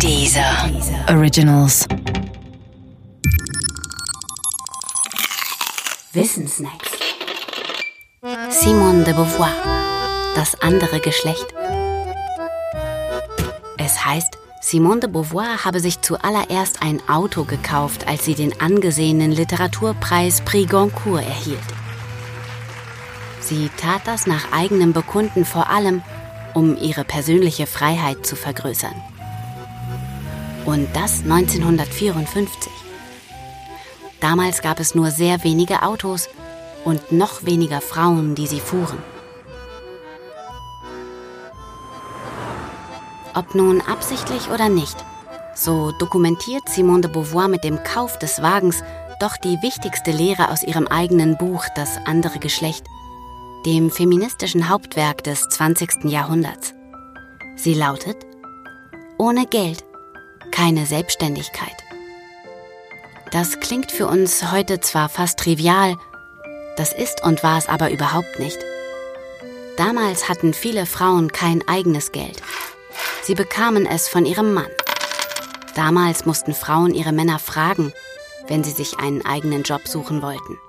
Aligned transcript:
Dieser 0.00 0.70
Originals. 1.08 1.86
Wissensnacks. 6.12 6.90
Simone 8.50 9.04
de 9.04 9.14
Beauvoir. 9.14 9.50
Das 10.34 10.60
andere 10.60 11.00
Geschlecht. 11.00 11.46
Es 13.78 14.04
heißt, 14.04 14.36
Simone 14.60 15.00
de 15.00 15.10
Beauvoir 15.10 15.64
habe 15.64 15.80
sich 15.80 16.00
zuallererst 16.00 16.82
ein 16.82 17.00
Auto 17.08 17.44
gekauft, 17.44 18.06
als 18.06 18.24
sie 18.24 18.34
den 18.34 18.60
angesehenen 18.60 19.32
Literaturpreis 19.32 20.42
Prix 20.42 20.70
Goncourt 20.70 21.24
erhielt. 21.24 21.58
Sie 23.40 23.70
tat 23.76 24.02
das 24.06 24.26
nach 24.26 24.52
eigenem 24.52 24.92
Bekunden 24.92 25.44
vor 25.44 25.70
allem, 25.70 26.02
um 26.52 26.76
ihre 26.76 27.04
persönliche 27.04 27.66
Freiheit 27.66 28.26
zu 28.26 28.36
vergrößern. 28.36 28.94
Und 30.64 30.88
das 30.94 31.22
1954. 31.22 32.72
Damals 34.20 34.62
gab 34.62 34.80
es 34.80 34.94
nur 34.94 35.10
sehr 35.10 35.44
wenige 35.44 35.82
Autos 35.82 36.28
und 36.84 37.12
noch 37.12 37.44
weniger 37.44 37.80
Frauen, 37.80 38.34
die 38.34 38.46
sie 38.46 38.60
fuhren. 38.60 38.98
Ob 43.34 43.54
nun 43.54 43.80
absichtlich 43.80 44.48
oder 44.50 44.68
nicht, 44.68 44.96
so 45.54 45.92
dokumentiert 45.98 46.68
Simone 46.68 47.02
de 47.02 47.10
Beauvoir 47.10 47.48
mit 47.48 47.64
dem 47.64 47.82
Kauf 47.82 48.18
des 48.18 48.40
Wagens 48.40 48.82
doch 49.20 49.36
die 49.36 49.60
wichtigste 49.60 50.12
Lehre 50.12 50.50
aus 50.50 50.62
ihrem 50.62 50.86
eigenen 50.86 51.36
Buch 51.36 51.64
Das 51.74 51.98
andere 52.06 52.38
Geschlecht, 52.38 52.86
dem 53.66 53.90
feministischen 53.90 54.68
Hauptwerk 54.68 55.24
des 55.24 55.48
20. 55.48 56.04
Jahrhunderts. 56.04 56.74
Sie 57.56 57.74
lautet 57.74 58.16
Ohne 59.18 59.46
Geld 59.46 59.84
keine 60.54 60.86
Selbstständigkeit. 60.86 61.74
Das 63.32 63.58
klingt 63.58 63.90
für 63.90 64.06
uns 64.06 64.52
heute 64.52 64.78
zwar 64.78 65.08
fast 65.08 65.40
trivial, 65.40 65.96
das 66.76 66.92
ist 66.92 67.24
und 67.24 67.42
war 67.42 67.58
es 67.58 67.68
aber 67.68 67.90
überhaupt 67.90 68.38
nicht. 68.38 68.58
Damals 69.76 70.28
hatten 70.28 70.54
viele 70.54 70.86
Frauen 70.86 71.32
kein 71.32 71.66
eigenes 71.66 72.12
Geld. 72.12 72.40
Sie 73.24 73.34
bekamen 73.34 73.84
es 73.84 74.08
von 74.08 74.24
ihrem 74.24 74.54
Mann. 74.54 74.70
Damals 75.74 76.24
mussten 76.24 76.54
Frauen 76.54 76.94
ihre 76.94 77.12
Männer 77.12 77.40
fragen, 77.40 77.92
wenn 78.46 78.62
sie 78.62 78.70
sich 78.70 79.00
einen 79.00 79.26
eigenen 79.26 79.64
Job 79.64 79.88
suchen 79.88 80.22
wollten. 80.22 80.60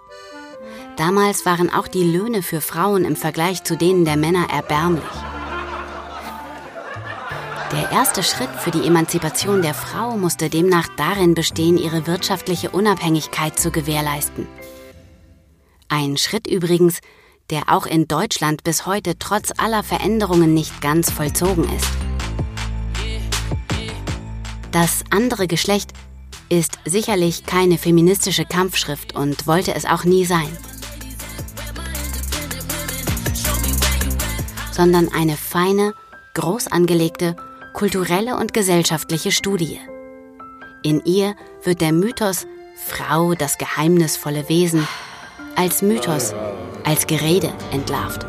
Damals 0.97 1.45
waren 1.45 1.71
auch 1.71 1.87
die 1.87 2.03
Löhne 2.03 2.41
für 2.41 2.61
Frauen 2.61 3.05
im 3.05 3.15
Vergleich 3.15 3.63
zu 3.63 3.77
denen 3.77 4.03
der 4.03 4.17
Männer 4.17 4.47
erbärmlich. 4.51 5.03
Der 7.71 7.91
erste 7.91 8.21
Schritt 8.21 8.49
für 8.59 8.69
die 8.69 8.85
Emanzipation 8.85 9.61
der 9.63 9.73
Frau 9.73 10.17
musste 10.17 10.49
demnach 10.49 10.87
darin 10.97 11.33
bestehen, 11.33 11.77
ihre 11.77 12.05
wirtschaftliche 12.05 12.69
Unabhängigkeit 12.69 13.59
zu 13.59 13.71
gewährleisten. 13.71 14.47
Ein 15.89 16.17
Schritt 16.17 16.45
übrigens, 16.47 16.99
der 17.49 17.63
auch 17.67 17.87
in 17.87 18.07
Deutschland 18.07 18.63
bis 18.63 18.85
heute 18.85 19.17
trotz 19.17 19.51
aller 19.57 19.81
Veränderungen 19.81 20.53
nicht 20.53 20.79
ganz 20.79 21.09
vollzogen 21.09 21.63
ist. 21.75 21.87
Das 24.71 25.03
andere 25.09 25.47
Geschlecht 25.47 25.91
ist 26.49 26.77
sicherlich 26.85 27.45
keine 27.45 27.77
feministische 27.77 28.45
Kampfschrift 28.45 29.15
und 29.15 29.47
wollte 29.47 29.73
es 29.73 29.85
auch 29.85 30.03
nie 30.03 30.25
sein, 30.25 30.55
sondern 34.71 35.11
eine 35.11 35.35
feine, 35.35 35.93
groß 36.35 36.67
angelegte 36.67 37.35
kulturelle 37.75 38.37
und 38.37 38.53
gesellschaftliche 38.53 39.33
Studie. 39.33 39.79
In 40.81 41.01
ihr 41.03 41.35
wird 41.63 41.81
der 41.81 41.91
Mythos 41.91 42.47
Frau, 42.77 43.33
das 43.33 43.57
geheimnisvolle 43.57 44.47
Wesen, 44.47 44.87
als 45.57 45.81
Mythos, 45.81 46.33
als 46.85 47.05
Gerede 47.05 47.51
entlarvt. 47.71 48.25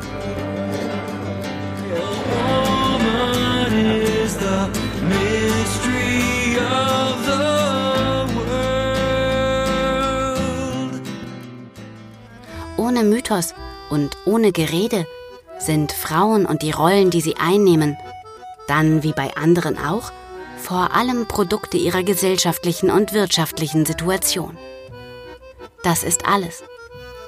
Ohne 12.76 13.04
Mythos 13.04 13.54
und 13.90 14.16
ohne 14.24 14.50
Gerede 14.50 15.06
sind 15.58 15.92
Frauen 15.92 16.46
und 16.46 16.62
die 16.62 16.72
Rollen, 16.72 17.10
die 17.10 17.20
sie 17.20 17.36
einnehmen, 17.36 17.96
dann 18.66 19.02
wie 19.02 19.12
bei 19.12 19.36
anderen 19.36 19.78
auch, 19.78 20.12
vor 20.56 20.94
allem 20.94 21.26
Produkte 21.26 21.76
ihrer 21.76 22.02
gesellschaftlichen 22.02 22.90
und 22.90 23.12
wirtschaftlichen 23.12 23.86
Situation. 23.86 24.56
Das 25.82 26.02
ist 26.02 26.26
alles. 26.26 26.64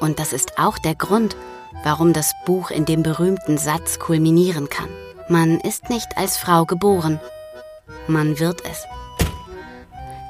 Und 0.01 0.19
das 0.19 0.33
ist 0.33 0.59
auch 0.59 0.79
der 0.79 0.95
Grund, 0.95 1.37
warum 1.85 2.13
das 2.13 2.33
Buch 2.47 2.71
in 2.71 2.85
dem 2.85 3.03
berühmten 3.03 3.59
Satz 3.59 3.99
kulminieren 3.99 4.69
kann. 4.69 4.89
Man 5.29 5.61
ist 5.61 5.91
nicht 5.91 6.17
als 6.17 6.39
Frau 6.39 6.65
geboren, 6.65 7.21
man 8.07 8.39
wird 8.39 8.63
es. 8.65 8.85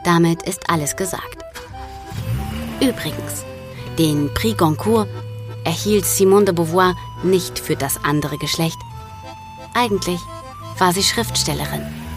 Damit 0.05 0.43
ist 0.43 0.69
alles 0.71 0.97
gesagt. 0.97 1.45
Übrigens, 2.81 3.45
den 3.99 4.33
Prix 4.35 4.57
Goncourt 4.57 5.09
erhielt 5.65 6.07
Simone 6.07 6.47
de 6.47 6.55
Beauvoir 6.55 6.95
nicht 7.23 7.59
für 7.59 7.77
das 7.77 8.03
andere 8.05 8.39
Geschlecht. 8.39 8.79
Eigentlich 9.75 10.21
war 10.81 10.93
sie 10.93 11.03
Schriftstellerin. 11.03 12.08